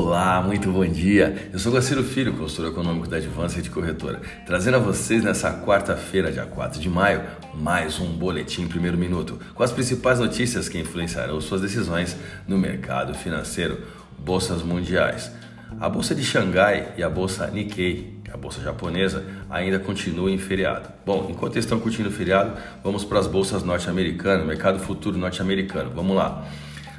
[0.00, 1.50] Olá, muito bom dia.
[1.52, 6.30] Eu sou Guaciro Filho, consultor econômico da Advança de Corretora, trazendo a vocês nessa quarta-feira,
[6.30, 7.22] dia 4 de maio,
[7.52, 12.16] mais um boletim primeiro minuto, com as principais notícias que influenciarão suas decisões
[12.46, 13.82] no mercado financeiro,
[14.16, 15.32] bolsas mundiais.
[15.80, 20.90] A bolsa de Xangai e a bolsa Nikkei, a bolsa japonesa, ainda continuam em feriado.
[21.04, 22.52] Bom, enquanto estão curtindo o feriado,
[22.84, 25.90] vamos para as bolsas norte-americanas, mercado futuro norte-americano.
[25.92, 26.46] Vamos lá.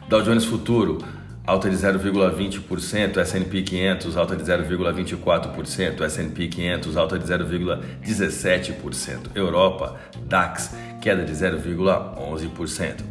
[0.10, 0.98] Dow Jones Futuro
[1.46, 9.96] alta de 0,20%, S&P 500 alta de 0,24%, S&P 500 alta de 0,17%, Europa
[10.28, 13.04] DAX queda de 0,11%.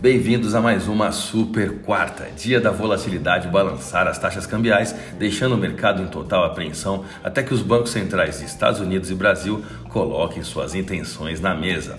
[0.00, 5.58] Bem-vindos a mais uma super quarta, dia da volatilidade balançar as taxas cambiais, deixando o
[5.58, 10.42] mercado em total apreensão até que os bancos centrais de Estados Unidos e Brasil coloquem
[10.42, 11.98] suas intenções na mesa.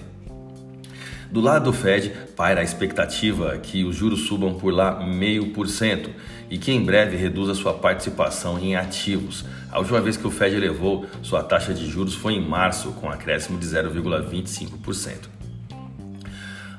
[1.35, 6.07] Do lado do Fed, paira a expectativa que os juros subam por lá 0,5%
[6.49, 9.43] e que em breve reduza sua participação em ativos.
[9.69, 13.09] A última vez que o Fed elevou sua taxa de juros foi em março, com
[13.09, 15.27] acréscimo de 0,25%.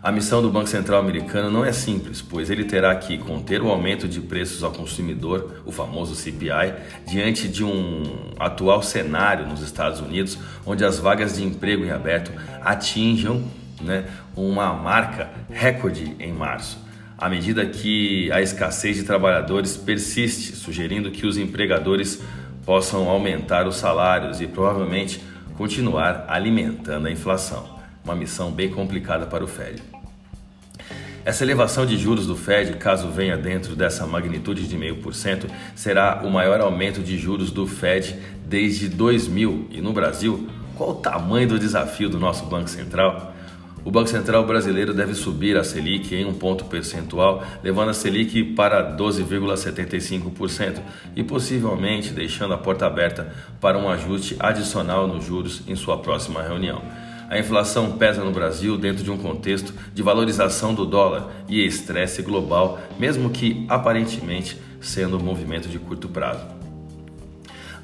[0.02, 3.68] A missão do Banco Central americano não é simples, pois ele terá que conter o
[3.68, 6.72] aumento de preços ao consumidor, o famoso CPI,
[7.06, 12.32] diante de um atual cenário nos Estados Unidos, onde as vagas de emprego em aberto
[12.62, 13.44] atinjam
[13.80, 16.78] né, uma marca recorde em março,
[17.18, 22.22] à medida que a escassez de trabalhadores persiste, sugerindo que os empregadores
[22.64, 25.22] possam aumentar os salários e provavelmente
[25.56, 27.76] continuar alimentando a inflação.
[28.04, 29.82] Uma missão bem complicada para o Fed.
[31.24, 36.30] Essa elevação de juros do Fed, caso venha dentro dessa magnitude de 0,5%, será o
[36.30, 39.66] maior aumento de juros do Fed desde 2000.
[39.72, 43.34] E no Brasil, qual o tamanho do desafio do nosso Banco Central?
[43.86, 48.42] O Banco Central brasileiro deve subir a Selic em um ponto percentual, levando a Selic
[48.42, 50.80] para 12,75%
[51.14, 56.42] e possivelmente deixando a porta aberta para um ajuste adicional nos juros em sua próxima
[56.42, 56.82] reunião.
[57.30, 62.22] A inflação pesa no Brasil dentro de um contexto de valorização do dólar e estresse
[62.22, 66.55] global, mesmo que aparentemente sendo um movimento de curto prazo.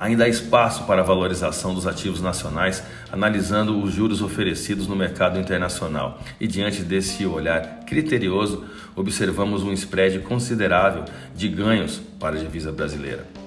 [0.02, 2.82] Ainda há espaço para a valorização dos ativos nacionais,
[3.12, 6.20] analisando os juros oferecidos no mercado internacional.
[6.40, 8.64] E diante desse olhar criterioso,
[8.96, 11.04] observamos um spread considerável
[11.36, 13.41] de ganhos para a divisa brasileira.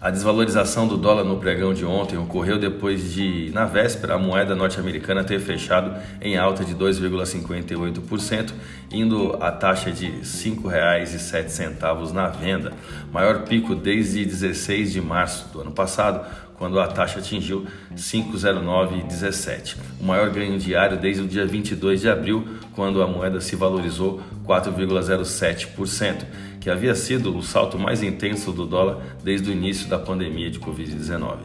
[0.00, 4.54] A desvalorização do dólar no pregão de ontem ocorreu depois de, na véspera, a moeda
[4.54, 8.52] norte-americana ter fechado em alta de 2,58%,
[8.92, 12.74] indo a taxa de R$ 5,07 na venda,
[13.12, 16.24] maior pico desde 16 de março do ano passado,
[16.56, 17.66] quando a taxa atingiu
[17.96, 19.78] 5,0917.
[20.00, 24.22] O maior ganho diário desde o dia 22 de abril, quando a moeda se valorizou
[24.46, 26.24] 4,07%
[26.68, 30.60] que havia sido o salto mais intenso do dólar desde o início da pandemia de
[30.60, 31.38] Covid-19.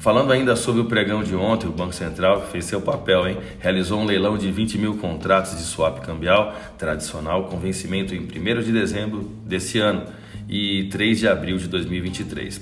[0.00, 3.38] Falando ainda sobre o pregão de ontem, o Banco Central fez seu papel, hein?
[3.60, 8.62] Realizou um leilão de 20 mil contratos de swap cambial tradicional com vencimento em 1
[8.62, 10.06] de dezembro desse ano
[10.48, 12.60] e 3 de abril de 2023,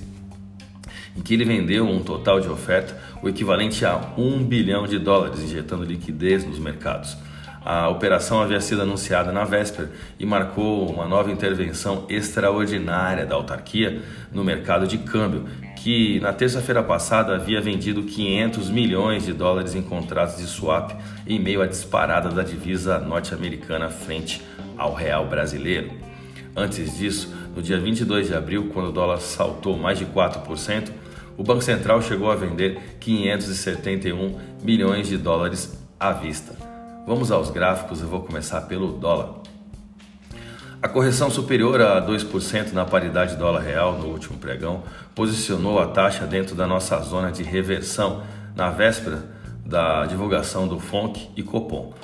[1.16, 5.40] em que ele vendeu um total de oferta o equivalente a 1 bilhão de dólares,
[5.40, 7.16] injetando liquidez nos mercados.
[7.62, 14.00] A operação havia sido anunciada na véspera e marcou uma nova intervenção extraordinária da autarquia
[14.32, 15.44] no mercado de câmbio,
[15.76, 20.92] que na terça-feira passada havia vendido 500 milhões de dólares em contratos de swap
[21.26, 24.42] em meio à disparada da divisa norte-americana frente
[24.78, 25.90] ao real brasileiro.
[26.56, 30.90] Antes disso, no dia 22 de abril, quando o dólar saltou mais de 4%,
[31.36, 36.69] o Banco Central chegou a vender 571 milhões de dólares à vista.
[37.06, 39.40] Vamos aos gráficos, eu vou começar pelo dólar.
[40.82, 44.82] A correção superior a 2% na paridade dólar real no último pregão
[45.14, 48.22] posicionou a taxa dentro da nossa zona de reversão
[48.54, 49.24] na véspera
[49.64, 51.94] da divulgação do FONC e Copom.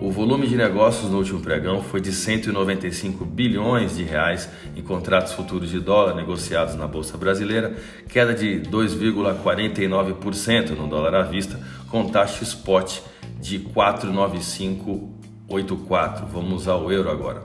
[0.00, 5.32] O volume de negócios no último pregão foi de 195 bilhões de reais em contratos
[5.32, 7.74] futuros de dólar negociados na bolsa brasileira,
[8.08, 11.58] queda de 2,49% no dólar à vista,
[11.90, 13.00] com taxa spot
[13.40, 16.28] de 49584.
[16.28, 17.42] Vamos usar o euro agora.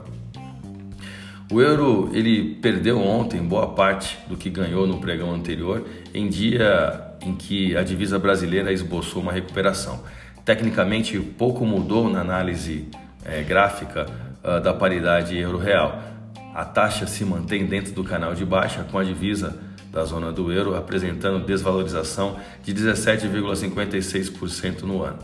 [1.50, 5.84] O euro ele perdeu ontem boa parte do que ganhou no pregão anterior,
[6.14, 10.04] em dia em que a divisa brasileira esboçou uma recuperação.
[10.44, 12.86] Tecnicamente, pouco mudou na análise
[13.24, 14.06] é, gráfica
[14.42, 16.02] uh, da paridade euro-real.
[16.54, 19.58] A taxa se mantém dentro do canal de baixa, com a divisa
[19.90, 25.18] da zona do euro apresentando desvalorização de 17,56% no ano.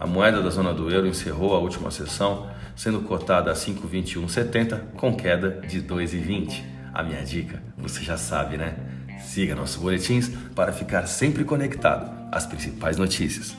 [0.00, 5.14] A moeda da zona do euro encerrou a última sessão sendo cotada a 5,2170 com
[5.14, 6.64] queda de 2,20.
[6.94, 8.74] A minha dica, você já sabe, né?
[9.22, 13.54] Siga nossos boletins para ficar sempre conectado às principais notícias.